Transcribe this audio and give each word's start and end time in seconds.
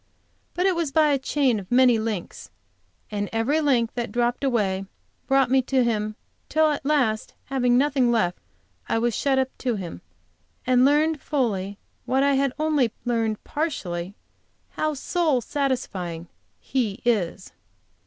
But 0.55 0.65
it 0.65 0.75
was 0.75 0.91
by 0.91 1.09
a 1.09 1.19
chain 1.19 1.59
of 1.59 1.71
many 1.71 1.99
links; 1.99 2.49
and 3.11 3.29
every 3.31 3.61
link 3.61 3.93
that 3.93 4.11
dropped 4.11 4.43
away, 4.43 4.85
brought 5.27 5.51
me 5.51 5.61
to 5.61 5.83
Him, 5.83 6.15
till 6.49 6.71
at 6.71 6.83
last, 6.83 7.35
having 7.51 7.77
nothing 7.77 8.11
left, 8.11 8.39
I 8.89 8.97
was 8.97 9.15
shut 9.15 9.37
up 9.37 9.55
to 9.59 9.75
Him, 9.75 10.01
and 10.65 10.85
learned 10.85 11.21
fully, 11.21 11.77
what 12.07 12.23
I 12.23 12.33
had 12.33 12.51
only 12.57 12.91
learned 13.05 13.43
partially, 13.43 14.15
how 14.71 14.95
soul 14.95 15.39
satisfying 15.39 16.27
He 16.59 17.01
is." 17.05 17.51